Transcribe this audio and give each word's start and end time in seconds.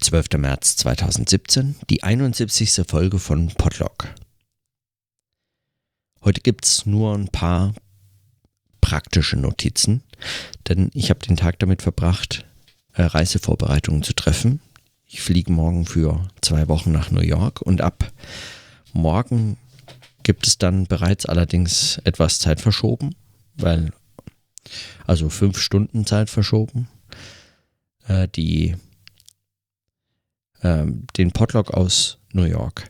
12. 0.00 0.38
März 0.38 0.76
2017, 0.76 1.74
die 1.90 2.02
71. 2.02 2.82
Folge 2.86 3.18
von 3.18 3.48
Podlog. 3.48 4.08
Heute 6.22 6.40
gibt 6.40 6.64
es 6.64 6.86
nur 6.86 7.14
ein 7.14 7.28
paar 7.28 7.74
praktische 8.80 9.36
Notizen, 9.36 10.02
denn 10.68 10.90
ich 10.94 11.10
habe 11.10 11.20
den 11.20 11.36
Tag 11.36 11.58
damit 11.58 11.82
verbracht, 11.82 12.46
äh, 12.94 13.02
Reisevorbereitungen 13.02 14.02
zu 14.02 14.14
treffen. 14.14 14.60
Ich 15.04 15.20
fliege 15.20 15.52
morgen 15.52 15.84
für 15.84 16.28
zwei 16.42 16.68
Wochen 16.68 16.92
nach 16.92 17.10
New 17.10 17.20
York 17.20 17.60
und 17.60 17.80
ab 17.80 18.10
morgen 18.92 19.58
gibt 20.22 20.46
es 20.46 20.58
dann 20.58 20.86
bereits 20.86 21.26
allerdings 21.26 21.98
etwas 22.04 22.38
Zeit 22.38 22.60
verschoben, 22.60 23.14
weil 23.56 23.92
also 25.06 25.28
fünf 25.28 25.58
Stunden 25.58 26.06
Zeit 26.06 26.30
verschoben. 26.30 26.88
Äh, 28.06 28.28
die 28.28 28.76
ähm, 30.62 31.06
den 31.16 31.32
Podlog 31.32 31.72
aus 31.72 32.18
New 32.32 32.44
York. 32.44 32.86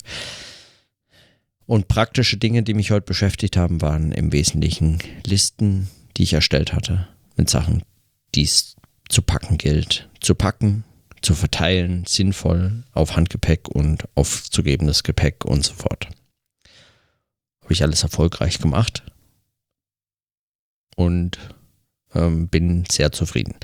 Und 1.65 1.87
praktische 1.87 2.37
Dinge, 2.37 2.63
die 2.63 2.73
mich 2.73 2.91
heute 2.91 3.05
beschäftigt 3.05 3.55
haben, 3.55 3.81
waren 3.81 4.11
im 4.11 4.31
Wesentlichen 4.31 4.99
Listen, 5.25 5.89
die 6.17 6.23
ich 6.23 6.33
erstellt 6.33 6.73
hatte, 6.73 7.07
mit 7.35 7.49
Sachen, 7.49 7.83
die 8.33 8.43
es 8.43 8.75
zu 9.07 9.21
packen 9.21 9.57
gilt. 9.57 10.09
Zu 10.19 10.35
packen, 10.35 10.83
zu 11.21 11.35
verteilen, 11.35 12.05
sinnvoll 12.07 12.83
auf 12.93 13.15
Handgepäck 13.15 13.67
und 13.69 14.05
aufzugebendes 14.15 15.03
Gepäck 15.03 15.45
und 15.45 15.63
so 15.63 15.73
fort. 15.73 16.07
Habe 17.63 17.73
ich 17.73 17.83
alles 17.83 18.03
erfolgreich 18.03 18.59
gemacht 18.59 19.03
und 20.95 21.37
ähm, 22.15 22.47
bin 22.47 22.85
sehr 22.89 23.11
zufrieden. 23.11 23.55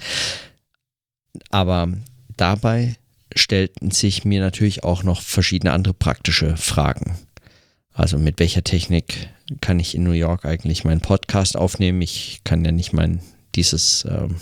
Aber 1.49 1.91
dabei 2.37 2.97
stellten 3.35 3.91
sich 3.91 4.25
mir 4.25 4.41
natürlich 4.41 4.83
auch 4.83 5.03
noch 5.03 5.21
verschiedene 5.21 5.73
andere 5.73 5.93
praktische 5.93 6.57
Fragen. 6.57 7.17
Also 7.93 8.17
mit 8.17 8.39
welcher 8.39 8.63
Technik 8.63 9.29
kann 9.61 9.79
ich 9.79 9.95
in 9.95 10.03
New 10.03 10.11
York 10.11 10.45
eigentlich 10.45 10.83
meinen 10.83 11.01
Podcast 11.01 11.55
aufnehmen? 11.55 12.01
Ich 12.01 12.41
kann 12.43 12.65
ja 12.65 12.71
nicht 12.71 12.93
mein 12.93 13.21
dieses 13.55 14.05
ähm, 14.09 14.35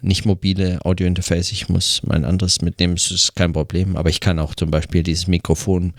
nicht 0.00 0.26
mobile 0.26 0.84
Audiointerface, 0.84 1.52
ich 1.52 1.68
muss 1.68 2.02
mein 2.04 2.24
anderes 2.24 2.60
mitnehmen, 2.60 2.94
das 2.94 3.10
ist 3.10 3.34
kein 3.34 3.52
Problem. 3.52 3.96
Aber 3.96 4.10
ich 4.10 4.20
kann 4.20 4.38
auch 4.38 4.54
zum 4.54 4.70
Beispiel 4.70 5.02
dieses 5.02 5.26
Mikrofon 5.26 5.94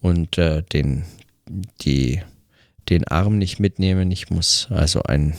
und 0.00 0.38
äh, 0.38 0.62
den, 0.62 1.04
die, 1.82 2.22
den 2.88 3.06
Arm 3.08 3.38
nicht 3.38 3.58
mitnehmen. 3.58 4.10
Ich 4.10 4.30
muss 4.30 4.68
also 4.70 5.02
ein 5.02 5.34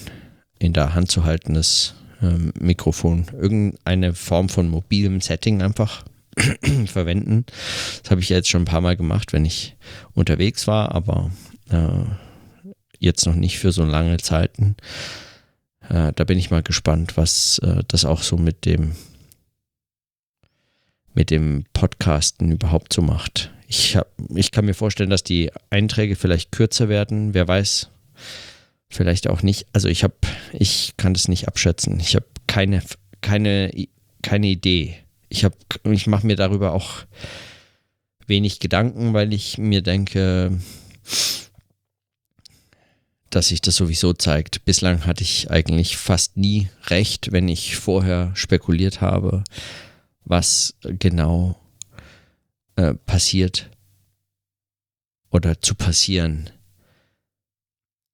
in 0.59 0.73
der 0.73 0.95
Hand 0.95 1.11
zu 1.11 1.23
haltendes 1.23 1.95
ähm, 2.21 2.51
Mikrofon, 2.59 3.25
irgendeine 3.33 4.13
Form 4.13 4.49
von 4.49 4.69
mobilem 4.69 5.21
Setting 5.21 5.61
einfach 5.61 6.03
verwenden. 6.85 7.45
Das 8.01 8.11
habe 8.11 8.21
ich 8.21 8.29
jetzt 8.29 8.49
schon 8.49 8.63
ein 8.63 8.65
paar 8.65 8.81
Mal 8.81 8.95
gemacht, 8.95 9.33
wenn 9.33 9.45
ich 9.45 9.75
unterwegs 10.13 10.67
war, 10.67 10.93
aber 10.93 11.31
äh, 11.69 12.03
jetzt 12.99 13.25
noch 13.25 13.35
nicht 13.35 13.59
für 13.59 13.71
so 13.71 13.83
lange 13.83 14.17
Zeiten. 14.17 14.75
Äh, 15.89 16.13
da 16.13 16.23
bin 16.23 16.37
ich 16.37 16.51
mal 16.51 16.63
gespannt, 16.63 17.17
was 17.17 17.59
äh, 17.59 17.83
das 17.87 18.05
auch 18.05 18.21
so 18.21 18.37
mit 18.37 18.65
dem 18.65 18.95
mit 21.13 21.31
dem 21.31 21.65
Podcasten 21.73 22.51
überhaupt 22.51 22.93
so 22.93 23.01
macht. 23.01 23.51
Ich, 23.67 23.95
hab, 23.95 24.07
ich 24.35 24.51
kann 24.51 24.65
mir 24.65 24.75
vorstellen, 24.75 25.09
dass 25.09 25.23
die 25.23 25.51
Einträge 25.71 26.15
vielleicht 26.15 26.51
kürzer 26.51 26.89
werden. 26.89 27.33
Wer 27.33 27.47
weiß, 27.47 27.89
vielleicht 28.87 29.27
auch 29.27 29.41
nicht. 29.41 29.65
Also 29.73 29.87
ich 29.87 30.03
habe, 30.03 30.13
ich 30.53 30.93
kann 30.95 31.15
das 31.15 31.27
nicht 31.27 31.47
abschätzen. 31.47 31.99
Ich 31.99 32.15
habe 32.15 32.27
keine, 32.45 32.83
keine, 33.21 33.71
keine 34.21 34.45
Idee 34.45 34.95
ich 35.29 35.43
habe, 35.43 35.55
ich 35.83 36.07
mache 36.07 36.25
mir 36.25 36.35
darüber 36.35 36.73
auch 36.73 37.05
wenig 38.25 38.59
Gedanken, 38.59 39.13
weil 39.13 39.33
ich 39.33 39.57
mir 39.57 39.81
denke, 39.81 40.59
dass 43.29 43.49
sich 43.49 43.61
das 43.61 43.75
sowieso 43.75 44.13
zeigt. 44.13 44.65
Bislang 44.65 45.05
hatte 45.05 45.23
ich 45.23 45.51
eigentlich 45.51 45.97
fast 45.97 46.37
nie 46.37 46.69
recht, 46.87 47.31
wenn 47.31 47.47
ich 47.47 47.75
vorher 47.75 48.31
spekuliert 48.35 49.01
habe, 49.01 49.43
was 50.23 50.75
genau 50.81 51.59
äh, 52.75 52.93
passiert 52.93 53.69
oder 55.29 55.61
zu 55.61 55.75
passieren 55.75 56.49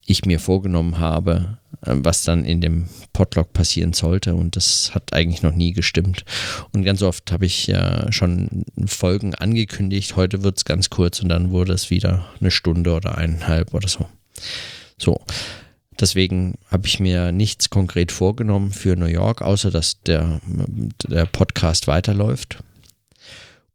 ich 0.06 0.26
mir 0.26 0.40
vorgenommen 0.40 0.98
habe, 0.98 1.58
was 1.86 2.24
dann 2.24 2.46
in 2.46 2.62
dem 2.62 2.88
Podlog 3.12 3.54
passieren 3.54 3.94
sollte. 3.94 4.36
Und 4.36 4.56
das 4.56 4.92
hat 4.94 5.14
eigentlich 5.14 5.44
noch 5.44 5.54
nie 5.54 5.74
gestimmt. 5.74 6.26
Und 6.72 6.84
ganz 6.84 7.02
oft 7.02 7.32
habe 7.32 7.46
ich 7.46 7.68
ja 7.68 8.12
schon 8.12 8.66
Folgen 8.86 9.36
angekündigt. 9.36 10.16
Heute 10.16 10.44
wird 10.44 10.58
es 10.58 10.66
ganz 10.66 10.90
kurz 10.90 11.20
und 11.20 11.30
dann 11.30 11.52
wurde 11.52 11.74
es 11.74 11.90
wieder 11.90 12.26
eine 12.40 12.52
Stunde 12.52 12.94
oder 12.94 13.18
eineinhalb 13.18 13.74
oder 13.74 13.88
so. 13.88 14.08
So. 14.98 15.22
Deswegen 16.00 16.56
habe 16.72 16.88
ich 16.88 17.00
mir 17.00 17.32
nichts 17.32 17.70
konkret 17.70 18.12
vorgenommen 18.12 18.72
für 18.72 18.96
New 18.96 19.06
York, 19.06 19.44
außer 19.44 19.70
dass 19.70 20.02
der, 20.02 20.42
der 21.08 21.28
Podcast 21.28 21.88
weiterläuft. 21.88 22.64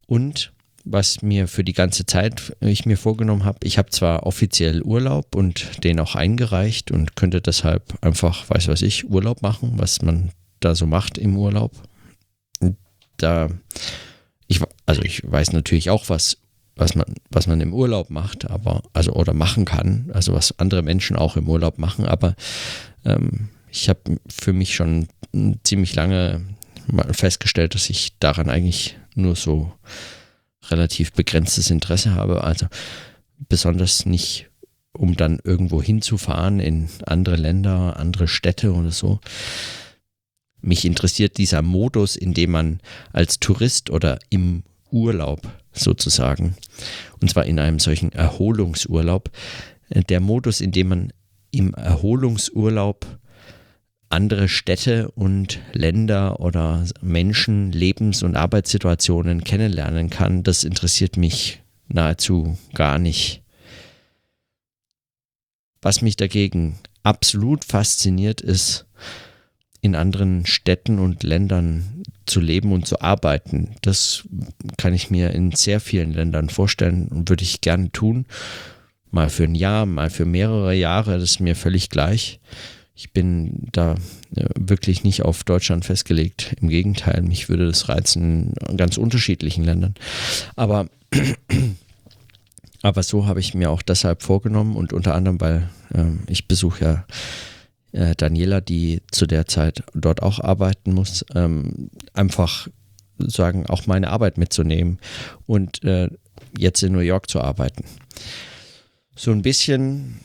Und 0.06 0.52
was 0.90 1.22
mir 1.22 1.48
für 1.48 1.64
die 1.64 1.72
ganze 1.72 2.06
Zeit 2.06 2.56
ich 2.60 2.86
mir 2.86 2.96
vorgenommen 2.96 3.44
habe. 3.44 3.58
Ich 3.62 3.78
habe 3.78 3.90
zwar 3.90 4.24
offiziell 4.26 4.82
Urlaub 4.82 5.34
und 5.34 5.84
den 5.84 6.00
auch 6.00 6.14
eingereicht 6.14 6.90
und 6.90 7.16
könnte 7.16 7.40
deshalb 7.40 7.94
einfach, 8.02 8.48
weiß 8.48 8.68
was 8.68 8.82
ich, 8.82 9.08
Urlaub 9.08 9.42
machen, 9.42 9.72
was 9.76 10.02
man 10.02 10.30
da 10.60 10.74
so 10.74 10.86
macht 10.86 11.18
im 11.18 11.36
Urlaub. 11.36 11.72
Da 13.16 13.48
ich 14.46 14.60
also 14.86 15.02
ich 15.02 15.22
weiß 15.30 15.52
natürlich 15.52 15.90
auch 15.90 16.08
was 16.08 16.38
was 16.76 16.94
man 16.94 17.06
was 17.30 17.46
man 17.46 17.60
im 17.60 17.74
Urlaub 17.74 18.10
macht, 18.10 18.48
aber 18.48 18.82
also 18.92 19.12
oder 19.12 19.34
machen 19.34 19.64
kann, 19.64 20.10
also 20.14 20.32
was 20.32 20.58
andere 20.58 20.82
Menschen 20.82 21.16
auch 21.16 21.36
im 21.36 21.48
Urlaub 21.48 21.78
machen, 21.78 22.06
aber 22.06 22.34
ähm, 23.04 23.48
ich 23.70 23.88
habe 23.88 24.18
für 24.28 24.52
mich 24.52 24.74
schon 24.74 25.08
ziemlich 25.62 25.94
lange 25.94 26.42
festgestellt, 27.10 27.74
dass 27.74 27.90
ich 27.90 28.18
daran 28.18 28.48
eigentlich 28.48 28.96
nur 29.14 29.36
so 29.36 29.72
relativ 30.70 31.12
begrenztes 31.12 31.70
Interesse 31.70 32.14
habe. 32.14 32.44
Also 32.44 32.66
besonders 33.48 34.06
nicht, 34.06 34.48
um 34.92 35.16
dann 35.16 35.38
irgendwo 35.44 35.82
hinzufahren 35.82 36.60
in 36.60 36.88
andere 37.06 37.36
Länder, 37.36 37.96
andere 37.98 38.28
Städte 38.28 38.72
oder 38.72 38.90
so. 38.90 39.20
Mich 40.60 40.84
interessiert 40.84 41.38
dieser 41.38 41.62
Modus, 41.62 42.16
in 42.16 42.34
dem 42.34 42.50
man 42.50 42.80
als 43.12 43.38
Tourist 43.38 43.90
oder 43.90 44.18
im 44.28 44.64
Urlaub 44.90 45.40
sozusagen, 45.72 46.56
und 47.20 47.30
zwar 47.30 47.44
in 47.44 47.58
einem 47.58 47.78
solchen 47.78 48.10
Erholungsurlaub, 48.12 49.30
äh, 49.90 50.02
der 50.02 50.20
Modus, 50.20 50.60
in 50.60 50.72
dem 50.72 50.88
man 50.88 51.12
im 51.50 51.74
Erholungsurlaub 51.74 53.06
andere 54.10 54.48
Städte 54.48 55.10
und 55.10 55.60
Länder 55.72 56.40
oder 56.40 56.84
Menschen, 57.02 57.72
Lebens- 57.72 58.22
und 58.22 58.36
Arbeitssituationen 58.36 59.44
kennenlernen 59.44 60.10
kann, 60.10 60.42
das 60.42 60.64
interessiert 60.64 61.16
mich 61.16 61.60
nahezu 61.88 62.56
gar 62.74 62.98
nicht. 62.98 63.42
Was 65.82 66.02
mich 66.02 66.16
dagegen 66.16 66.78
absolut 67.02 67.64
fasziniert, 67.64 68.40
ist, 68.40 68.86
in 69.80 69.94
anderen 69.94 70.44
Städten 70.44 70.98
und 70.98 71.22
Ländern 71.22 72.02
zu 72.26 72.40
leben 72.40 72.72
und 72.72 72.86
zu 72.86 73.00
arbeiten. 73.00 73.76
Das 73.82 74.24
kann 74.76 74.92
ich 74.92 75.10
mir 75.10 75.30
in 75.30 75.52
sehr 75.52 75.80
vielen 75.80 76.12
Ländern 76.12 76.48
vorstellen 76.48 77.08
und 77.08 77.28
würde 77.28 77.44
ich 77.44 77.60
gerne 77.60 77.92
tun. 77.92 78.26
Mal 79.10 79.30
für 79.30 79.44
ein 79.44 79.54
Jahr, 79.54 79.86
mal 79.86 80.10
für 80.10 80.24
mehrere 80.24 80.74
Jahre, 80.74 81.14
das 81.14 81.30
ist 81.30 81.40
mir 81.40 81.54
völlig 81.54 81.90
gleich. 81.90 82.40
Ich 82.98 83.12
bin 83.12 83.68
da 83.70 83.94
äh, 84.34 84.46
wirklich 84.58 85.04
nicht 85.04 85.22
auf 85.22 85.44
Deutschland 85.44 85.84
festgelegt. 85.84 86.56
Im 86.60 86.68
Gegenteil, 86.68 87.22
mich 87.22 87.48
würde 87.48 87.68
das 87.68 87.88
reizen 87.88 88.54
in 88.68 88.76
ganz 88.76 88.98
unterschiedlichen 88.98 89.62
Ländern. 89.62 89.94
Aber, 90.56 90.88
aber 92.82 93.04
so 93.04 93.24
habe 93.26 93.38
ich 93.38 93.54
mir 93.54 93.70
auch 93.70 93.82
deshalb 93.82 94.24
vorgenommen 94.24 94.74
und 94.74 94.92
unter 94.92 95.14
anderem, 95.14 95.40
weil 95.40 95.70
äh, 95.94 96.06
ich 96.26 96.48
besuche 96.48 96.84
ja 96.84 97.04
äh, 97.92 98.16
Daniela, 98.16 98.60
die 98.60 99.00
zu 99.12 99.28
der 99.28 99.46
Zeit 99.46 99.84
dort 99.94 100.20
auch 100.20 100.40
arbeiten 100.40 100.92
muss, 100.92 101.24
ähm, 101.36 101.90
einfach 102.14 102.66
sagen, 103.18 103.66
auch 103.66 103.86
meine 103.86 104.10
Arbeit 104.10 104.38
mitzunehmen 104.38 104.98
und 105.46 105.84
äh, 105.84 106.10
jetzt 106.58 106.82
in 106.82 106.94
New 106.94 106.98
York 106.98 107.30
zu 107.30 107.40
arbeiten. 107.40 107.84
So 109.14 109.30
ein 109.30 109.42
bisschen 109.42 110.18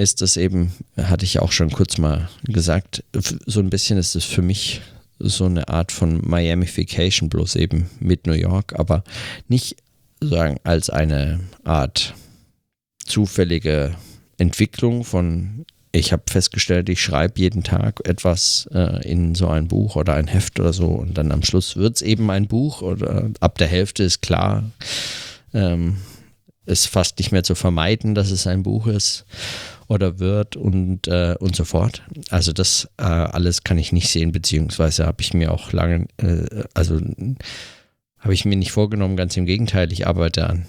ist 0.00 0.22
das 0.22 0.36
eben, 0.36 0.72
hatte 0.96 1.24
ich 1.24 1.40
auch 1.40 1.52
schon 1.52 1.70
kurz 1.70 1.98
mal 1.98 2.28
gesagt, 2.44 3.04
so 3.46 3.60
ein 3.60 3.70
bisschen 3.70 3.98
ist 3.98 4.16
es 4.16 4.24
für 4.24 4.42
mich 4.42 4.80
so 5.18 5.44
eine 5.44 5.68
Art 5.68 5.92
von 5.92 6.22
Miamification, 6.22 7.28
bloß 7.28 7.56
eben 7.56 7.90
mit 8.00 8.26
New 8.26 8.32
York, 8.32 8.78
aber 8.78 9.04
nicht 9.48 9.76
sagen 10.20 10.56
als 10.64 10.88
eine 10.88 11.40
Art 11.64 12.14
zufällige 13.04 13.94
Entwicklung 14.38 15.04
von 15.04 15.66
ich 15.92 16.12
habe 16.12 16.22
festgestellt, 16.30 16.88
ich 16.88 17.02
schreibe 17.02 17.40
jeden 17.40 17.64
Tag 17.64 18.00
etwas 18.04 18.68
äh, 18.72 19.06
in 19.06 19.34
so 19.34 19.48
ein 19.48 19.66
Buch 19.66 19.96
oder 19.96 20.14
ein 20.14 20.28
Heft 20.28 20.60
oder 20.60 20.72
so 20.72 20.86
und 20.86 21.18
dann 21.18 21.32
am 21.32 21.42
Schluss 21.42 21.76
wird 21.76 21.96
es 21.96 22.02
eben 22.02 22.30
ein 22.30 22.46
Buch 22.46 22.80
oder 22.80 23.28
ab 23.40 23.58
der 23.58 23.66
Hälfte 23.66 24.04
ist 24.04 24.22
klar, 24.22 24.62
ähm, 25.52 25.96
ist 26.64 26.86
fast 26.86 27.18
nicht 27.18 27.32
mehr 27.32 27.42
zu 27.42 27.56
vermeiden, 27.56 28.14
dass 28.14 28.30
es 28.30 28.46
ein 28.46 28.62
Buch 28.62 28.86
ist 28.86 29.24
oder 29.90 30.20
wird 30.20 30.54
und, 30.54 31.08
äh, 31.08 31.34
und 31.40 31.56
so 31.56 31.64
fort. 31.64 32.02
Also 32.30 32.52
das 32.52 32.88
äh, 32.96 33.02
alles 33.02 33.64
kann 33.64 33.76
ich 33.76 33.90
nicht 33.90 34.08
sehen, 34.08 34.30
beziehungsweise 34.30 35.04
habe 35.04 35.20
ich 35.20 35.34
mir 35.34 35.52
auch 35.52 35.72
lange, 35.72 36.06
äh, 36.18 36.62
also 36.74 37.00
habe 38.20 38.32
ich 38.32 38.44
mir 38.44 38.56
nicht 38.56 38.70
vorgenommen, 38.70 39.16
ganz 39.16 39.36
im 39.36 39.46
Gegenteil, 39.46 39.92
ich 39.92 40.06
arbeite 40.06 40.48
an 40.48 40.66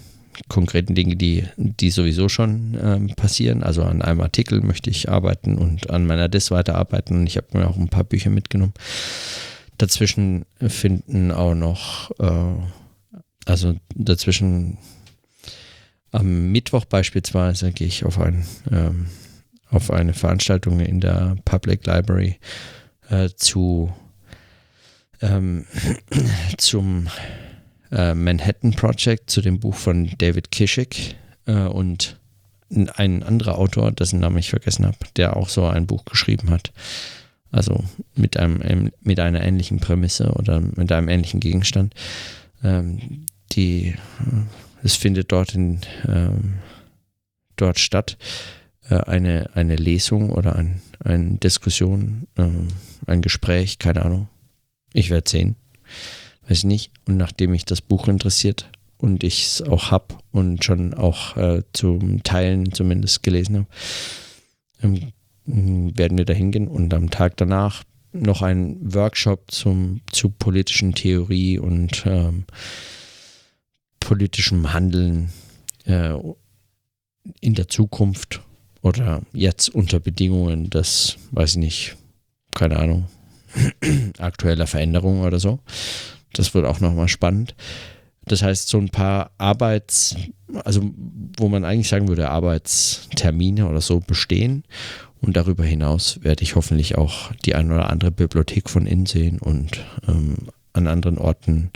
konkreten 0.48 0.96
Dingen, 0.96 1.18
die, 1.18 1.44
die 1.56 1.90
sowieso 1.90 2.28
schon 2.28 2.76
ähm, 2.82 3.14
passieren. 3.14 3.62
Also 3.62 3.84
an 3.84 4.02
einem 4.02 4.22
Artikel 4.22 4.60
möchte 4.60 4.90
ich 4.90 5.08
arbeiten 5.08 5.56
und 5.56 5.90
an 5.90 6.04
meiner 6.04 6.28
Dis 6.28 6.50
weiterarbeiten 6.50 7.16
und 7.18 7.26
ich 7.28 7.36
habe 7.36 7.46
mir 7.56 7.68
auch 7.68 7.76
ein 7.76 7.88
paar 7.88 8.04
Bücher 8.04 8.30
mitgenommen. 8.30 8.74
Dazwischen 9.78 10.46
finden 10.58 11.30
auch 11.30 11.54
noch, 11.54 12.10
äh, 12.18 13.20
also 13.44 13.76
dazwischen 13.94 14.78
am 16.12 16.52
Mittwoch 16.52 16.84
beispielsweise 16.84 17.72
gehe 17.72 17.88
ich 17.88 18.04
auf, 18.04 18.20
ein, 18.20 18.44
ähm, 18.70 19.06
auf 19.70 19.90
eine 19.90 20.12
Veranstaltung 20.12 20.80
in 20.80 21.00
der 21.00 21.36
Public 21.44 21.86
Library 21.86 22.38
äh, 23.08 23.30
zu 23.34 23.92
ähm, 25.22 25.66
zum 26.58 27.08
äh, 27.90 28.14
Manhattan 28.14 28.72
Project, 28.72 29.30
zu 29.30 29.40
dem 29.40 29.58
Buch 29.58 29.74
von 29.74 30.10
David 30.18 30.50
Kishik 30.50 31.16
äh, 31.46 31.52
und 31.52 32.18
ein 32.96 33.22
anderer 33.22 33.58
Autor, 33.58 33.92
dessen 33.92 34.20
Namen 34.20 34.38
ich 34.38 34.50
vergessen 34.50 34.86
habe, 34.86 34.96
der 35.16 35.36
auch 35.36 35.48
so 35.48 35.66
ein 35.66 35.86
Buch 35.86 36.04
geschrieben 36.04 36.50
hat. 36.50 36.72
Also 37.50 37.84
mit 38.14 38.38
einem 38.38 38.90
mit 39.02 39.20
einer 39.20 39.42
ähnlichen 39.42 39.78
Prämisse 39.78 40.32
oder 40.32 40.60
mit 40.60 40.90
einem 40.90 41.08
ähnlichen 41.08 41.40
Gegenstand. 41.40 41.94
Ähm, 42.64 43.26
die 43.52 43.88
äh, 43.88 43.94
es 44.82 44.96
findet 44.96 45.32
dort 45.32 45.54
in 45.54 45.80
ähm, 46.06 46.54
dort 47.56 47.78
statt 47.78 48.16
äh, 48.88 48.96
eine, 48.96 49.50
eine 49.54 49.76
Lesung 49.76 50.30
oder 50.30 50.56
ein, 50.56 50.82
eine 51.04 51.36
Diskussion, 51.36 52.26
ähm, 52.36 52.68
ein 53.06 53.22
Gespräch, 53.22 53.78
keine 53.78 54.04
Ahnung. 54.04 54.28
Ich 54.92 55.10
werde 55.10 55.28
sehen 55.28 55.56
weiß 56.48 56.58
ich 56.58 56.64
nicht. 56.64 56.90
Und 57.06 57.16
nachdem 57.16 57.50
mich 57.50 57.64
das 57.64 57.80
Buch 57.80 58.08
interessiert 58.08 58.70
und 58.98 59.24
ich 59.24 59.44
es 59.44 59.62
auch 59.62 59.90
habe 59.90 60.14
und 60.30 60.64
schon 60.64 60.94
auch 60.94 61.36
äh, 61.36 61.62
zum 61.72 62.22
Teilen 62.22 62.72
zumindest 62.72 63.22
gelesen 63.22 63.56
habe, 63.56 63.66
ähm, 64.82 65.12
werden 65.44 66.18
wir 66.18 66.24
da 66.24 66.32
hingehen 66.32 66.68
und 66.68 66.94
am 66.94 67.10
Tag 67.10 67.36
danach 67.36 67.82
noch 68.12 68.42
ein 68.42 68.76
Workshop 68.82 69.50
zum, 69.50 70.02
zu 70.12 70.28
politischen 70.28 70.94
Theorie 70.94 71.58
und 71.58 72.04
ähm, 72.06 72.44
politischem 74.02 74.72
Handeln 74.72 75.30
äh, 75.84 76.14
in 77.40 77.54
der 77.54 77.68
Zukunft 77.68 78.42
oder 78.82 79.22
jetzt 79.32 79.68
unter 79.68 80.00
Bedingungen 80.00 80.70
des, 80.70 81.16
weiß 81.30 81.52
ich 81.52 81.56
nicht, 81.56 81.96
keine 82.54 82.78
Ahnung, 82.78 83.06
aktueller 84.18 84.66
Veränderungen 84.66 85.22
oder 85.22 85.38
so. 85.38 85.60
Das 86.32 86.54
wird 86.54 86.66
auch 86.66 86.80
nochmal 86.80 87.08
spannend. 87.08 87.54
Das 88.24 88.42
heißt, 88.42 88.68
so 88.68 88.78
ein 88.78 88.88
paar 88.88 89.30
Arbeits-, 89.38 90.16
also 90.64 90.90
wo 91.38 91.48
man 91.48 91.64
eigentlich 91.64 91.88
sagen 91.88 92.08
würde, 92.08 92.30
Arbeitstermine 92.30 93.68
oder 93.68 93.80
so 93.80 94.00
bestehen. 94.00 94.64
Und 95.20 95.36
darüber 95.36 95.64
hinaus 95.64 96.18
werde 96.22 96.42
ich 96.42 96.56
hoffentlich 96.56 96.98
auch 96.98 97.32
die 97.44 97.54
ein 97.54 97.70
oder 97.70 97.90
andere 97.90 98.10
Bibliothek 98.10 98.68
von 98.68 98.86
innen 98.86 99.06
sehen 99.06 99.38
und 99.38 99.84
ähm, 100.08 100.48
an 100.72 100.86
anderen 100.86 101.18
Orten 101.18 101.70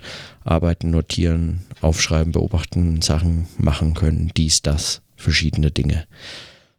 arbeiten, 0.44 0.90
notieren, 0.90 1.60
aufschreiben, 1.80 2.32
beobachten, 2.32 3.02
Sachen 3.02 3.46
machen 3.58 3.94
können, 3.94 4.30
dies, 4.36 4.62
das, 4.62 5.02
verschiedene 5.16 5.70
Dinge. 5.70 6.06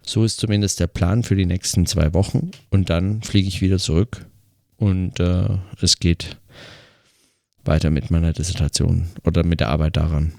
So 0.01 0.23
ist 0.23 0.39
zumindest 0.39 0.79
der 0.79 0.87
Plan 0.87 1.23
für 1.23 1.35
die 1.35 1.45
nächsten 1.45 1.85
zwei 1.85 2.13
Wochen 2.13 2.51
und 2.69 2.89
dann 2.89 3.21
fliege 3.21 3.47
ich 3.47 3.61
wieder 3.61 3.77
zurück 3.77 4.25
und 4.77 5.19
äh, 5.19 5.57
es 5.81 5.99
geht 5.99 6.37
weiter 7.65 7.89
mit 7.89 8.09
meiner 8.09 8.33
Dissertation 8.33 9.09
oder 9.25 9.43
mit 9.43 9.59
der 9.59 9.69
Arbeit 9.69 9.97
daran. 9.97 10.33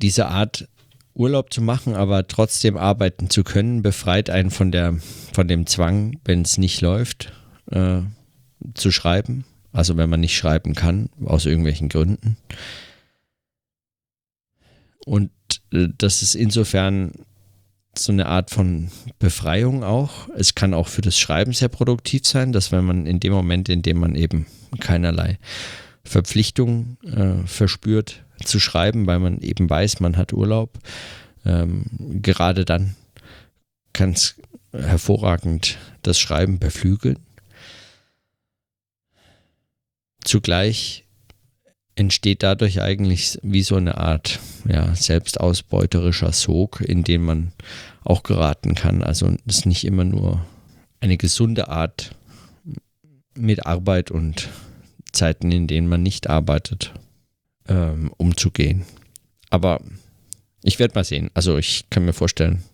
Diese 0.00 0.26
Art 0.26 0.68
Urlaub 1.14 1.52
zu 1.52 1.62
machen, 1.62 1.94
aber 1.94 2.26
trotzdem 2.26 2.76
arbeiten 2.76 3.30
zu 3.30 3.44
können, 3.44 3.82
befreit 3.82 4.30
einen 4.30 4.50
von, 4.50 4.72
der, 4.72 4.98
von 5.32 5.46
dem 5.46 5.66
Zwang, 5.66 6.18
wenn 6.24 6.42
es 6.42 6.58
nicht 6.58 6.80
läuft, 6.80 7.32
äh, 7.70 8.00
zu 8.74 8.90
schreiben. 8.90 9.44
Also 9.72 9.96
wenn 9.96 10.10
man 10.10 10.20
nicht 10.20 10.36
schreiben 10.36 10.74
kann, 10.74 11.10
aus 11.24 11.46
irgendwelchen 11.46 11.88
Gründen. 11.88 12.36
Und 15.04 15.30
äh, 15.72 15.88
das 15.98 16.22
ist 16.22 16.34
insofern 16.34 17.12
so 17.96 18.12
eine 18.12 18.26
Art 18.26 18.50
von 18.50 18.90
Befreiung 19.18 19.84
auch. 19.84 20.28
Es 20.36 20.54
kann 20.54 20.74
auch 20.74 20.88
für 20.88 21.02
das 21.02 21.18
Schreiben 21.18 21.52
sehr 21.52 21.68
produktiv 21.68 22.26
sein, 22.26 22.52
dass 22.52 22.72
wenn 22.72 22.84
man 22.84 23.06
in 23.06 23.20
dem 23.20 23.32
Moment, 23.32 23.68
in 23.68 23.82
dem 23.82 23.98
man 23.98 24.14
eben 24.14 24.46
keinerlei 24.80 25.38
Verpflichtung 26.04 26.98
äh, 27.04 27.46
verspürt 27.46 28.24
zu 28.44 28.58
schreiben, 28.60 29.06
weil 29.06 29.20
man 29.20 29.40
eben 29.40 29.70
weiß, 29.70 30.00
man 30.00 30.16
hat 30.16 30.32
Urlaub, 30.32 30.78
ähm, 31.44 31.84
gerade 32.20 32.64
dann 32.64 32.96
kann 33.92 34.10
es 34.10 34.36
hervorragend 34.72 35.78
das 36.02 36.18
Schreiben 36.18 36.58
beflügeln. 36.58 37.18
Zugleich 40.24 41.04
entsteht 41.96 42.42
dadurch 42.42 42.82
eigentlich 42.82 43.38
wie 43.42 43.62
so 43.62 43.76
eine 43.76 43.98
Art 43.98 44.40
ja, 44.68 44.94
selbstausbeuterischer 44.94 46.32
Sog, 46.32 46.80
in 46.80 47.04
den 47.04 47.22
man 47.22 47.52
auch 48.02 48.22
geraten 48.22 48.74
kann. 48.74 49.02
Also 49.02 49.28
es 49.46 49.58
ist 49.58 49.66
nicht 49.66 49.84
immer 49.84 50.04
nur 50.04 50.44
eine 51.00 51.16
gesunde 51.16 51.68
Art 51.68 52.14
mit 53.36 53.66
Arbeit 53.66 54.10
und 54.10 54.48
Zeiten, 55.12 55.52
in 55.52 55.66
denen 55.66 55.88
man 55.88 56.02
nicht 56.02 56.28
arbeitet, 56.28 56.92
ähm, 57.68 58.10
umzugehen. 58.16 58.84
Aber 59.50 59.80
ich 60.62 60.78
werde 60.78 60.94
mal 60.94 61.04
sehen. 61.04 61.30
Also 61.34 61.58
ich 61.58 61.84
kann 61.90 62.04
mir 62.04 62.12
vorstellen, 62.12 62.64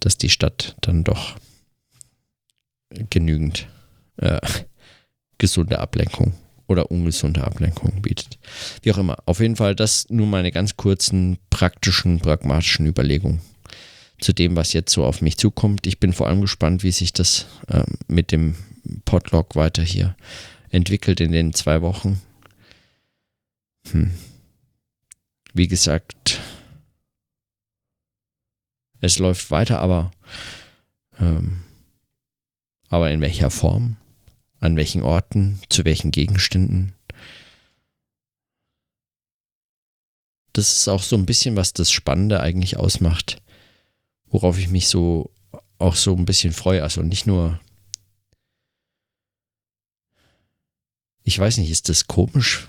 dass 0.00 0.16
die 0.16 0.30
Stadt 0.30 0.76
dann 0.80 1.04
doch 1.04 1.36
genügend 3.10 3.66
äh, 4.16 4.38
gesunde 5.38 5.78
Ablenkung 5.78 6.34
oder 6.66 6.90
ungesunde 6.90 7.44
Ablenkung 7.44 8.02
bietet. 8.02 8.38
Wie 8.82 8.92
auch 8.92 8.98
immer. 8.98 9.18
Auf 9.26 9.40
jeden 9.40 9.56
Fall 9.56 9.74
das 9.74 10.08
nur 10.10 10.26
meine 10.26 10.50
ganz 10.50 10.76
kurzen, 10.76 11.38
praktischen, 11.50 12.18
pragmatischen 12.20 12.86
Überlegungen 12.86 13.40
zu 14.20 14.32
dem, 14.32 14.56
was 14.56 14.72
jetzt 14.72 14.92
so 14.92 15.04
auf 15.04 15.20
mich 15.20 15.36
zukommt. 15.36 15.86
Ich 15.86 16.00
bin 16.00 16.12
vor 16.12 16.26
allem 16.26 16.40
gespannt, 16.40 16.82
wie 16.82 16.92
sich 16.92 17.12
das 17.12 17.46
äh, 17.68 17.84
mit 18.08 18.32
dem 18.32 18.56
Podlog 19.04 19.56
weiter 19.56 19.82
hier 19.82 20.16
entwickelt 20.70 21.20
in 21.20 21.32
den 21.32 21.52
zwei 21.54 21.82
Wochen. 21.82 22.20
Hm. 23.90 24.12
Wie 25.52 25.68
gesagt, 25.68 26.40
es 29.00 29.18
läuft 29.18 29.50
weiter, 29.50 29.80
aber, 29.80 30.10
ähm, 31.20 31.60
aber 32.88 33.10
in 33.10 33.20
welcher 33.20 33.50
Form? 33.50 33.96
An 34.66 34.76
welchen 34.76 35.02
Orten, 35.02 35.60
zu 35.68 35.84
welchen 35.84 36.10
Gegenständen. 36.10 36.92
Das 40.52 40.72
ist 40.72 40.88
auch 40.88 41.02
so 41.02 41.16
ein 41.16 41.26
bisschen, 41.26 41.56
was 41.56 41.72
das 41.72 41.90
Spannende 41.90 42.40
eigentlich 42.40 42.76
ausmacht, 42.76 43.42
worauf 44.26 44.58
ich 44.58 44.68
mich 44.68 44.88
so 44.88 45.30
auch 45.78 45.94
so 45.94 46.14
ein 46.14 46.24
bisschen 46.24 46.52
freue. 46.52 46.82
Also 46.82 47.02
nicht 47.02 47.26
nur, 47.26 47.60
ich 51.22 51.38
weiß 51.38 51.58
nicht, 51.58 51.70
ist 51.70 51.88
das 51.88 52.06
komisch, 52.06 52.68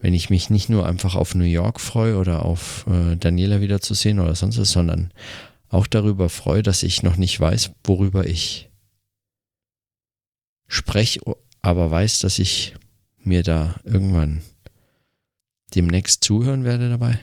wenn 0.00 0.14
ich 0.14 0.30
mich 0.30 0.50
nicht 0.50 0.68
nur 0.68 0.86
einfach 0.86 1.14
auf 1.16 1.34
New 1.34 1.44
York 1.44 1.80
freue 1.80 2.16
oder 2.16 2.44
auf 2.44 2.86
äh, 2.86 3.16
Daniela 3.16 3.60
wiederzusehen 3.60 4.20
oder 4.20 4.34
sonst 4.34 4.58
was, 4.58 4.70
sondern 4.70 5.12
auch 5.70 5.86
darüber 5.86 6.28
freue, 6.28 6.62
dass 6.62 6.82
ich 6.82 7.02
noch 7.02 7.16
nicht 7.16 7.40
weiß, 7.40 7.72
worüber 7.84 8.26
ich 8.26 8.67
spreche, 10.68 11.20
aber 11.62 11.90
weiß, 11.90 12.20
dass 12.20 12.38
ich 12.38 12.76
mir 13.18 13.42
da 13.42 13.80
irgendwann 13.84 14.42
demnächst 15.74 16.22
zuhören 16.24 16.64
werde 16.64 16.88
dabei? 16.88 17.18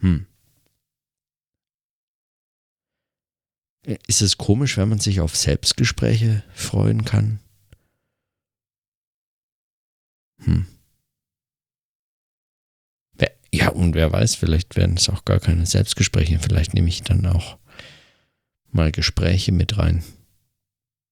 Hm. 0.00 0.26
Ist 4.06 4.20
es 4.20 4.36
komisch, 4.36 4.76
wenn 4.76 4.88
man 4.88 4.98
sich 4.98 5.20
auf 5.20 5.36
Selbstgespräche 5.36 6.42
freuen 6.52 7.04
kann? 7.04 7.40
Hm. 10.44 10.66
Ja, 13.20 13.28
Ja, 13.52 13.68
und 13.70 13.94
wer 13.94 14.12
weiß, 14.12 14.34
vielleicht 14.34 14.76
werden 14.76 14.96
es 14.96 15.08
auch 15.08 15.24
gar 15.24 15.40
keine 15.40 15.64
Selbstgespräche. 15.64 16.38
Vielleicht 16.38 16.74
nehme 16.74 16.88
ich 16.88 17.02
dann 17.02 17.24
auch 17.26 17.58
mal 18.70 18.92
Gespräche 18.92 19.52
mit 19.52 19.78
rein. 19.78 20.04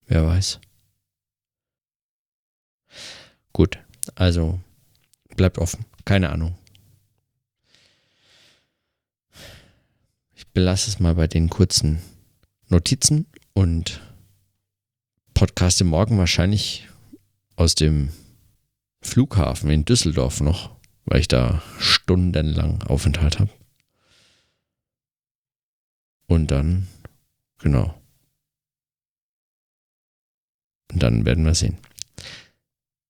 Wer 0.07 0.26
weiß. 0.26 0.61
Gut, 3.53 3.79
also 4.15 4.61
bleibt 5.37 5.59
offen. 5.59 5.85
Keine 6.05 6.31
Ahnung. 6.31 6.57
Ich 10.35 10.47
belasse 10.49 10.91
es 10.91 11.00
mal 11.00 11.15
bei 11.15 11.26
den 11.26 11.49
kurzen 11.49 12.00
Notizen 12.69 13.26
und 13.55 14.00
podcaste 15.35 15.85
morgen 15.85 16.19
wahrscheinlich 16.19 16.88
aus 17.57 17.75
dem 17.75 18.11
Flughafen 19.03 19.71
in 19.71 19.85
Düsseldorf 19.85 20.41
noch, 20.41 20.76
weil 21.05 21.21
ich 21.21 21.29
da 21.29 21.62
stundenlang 21.79 22.83
Aufenthalt 22.83 23.38
habe. 23.38 23.50
Und 26.26 26.50
dann, 26.50 26.88
genau. 27.59 27.95
Und 30.93 31.03
dann 31.03 31.25
werden 31.25 31.45
wir 31.45 31.55
sehen. 31.55 31.79